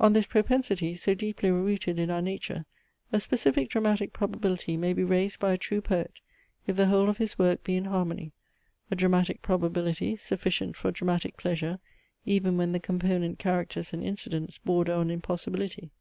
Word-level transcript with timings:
On 0.00 0.12
this 0.12 0.26
propensity, 0.26 0.96
so 0.96 1.14
deeply 1.14 1.52
rooted 1.52 2.00
in 2.00 2.10
our 2.10 2.20
nature, 2.20 2.66
a 3.12 3.20
specific 3.20 3.70
dramatic 3.70 4.12
probability 4.12 4.76
may 4.76 4.92
be 4.92 5.04
raised 5.04 5.38
by 5.38 5.52
a 5.52 5.56
true 5.56 5.80
poet, 5.80 6.14
if 6.66 6.74
the 6.74 6.86
whole 6.86 7.08
of 7.08 7.18
his 7.18 7.38
work 7.38 7.62
be 7.62 7.76
in 7.76 7.84
harmony: 7.84 8.32
a 8.90 8.96
dramatic 8.96 9.40
probability, 9.40 10.16
sufficient 10.16 10.74
for 10.76 10.90
dramatic 10.90 11.36
pleasure, 11.36 11.78
even 12.26 12.56
when 12.56 12.72
the 12.72 12.80
component 12.80 13.38
characters 13.38 13.92
and 13.92 14.02
incidents 14.02 14.58
border 14.58 14.94
on 14.94 15.12
impossibility. 15.12 15.92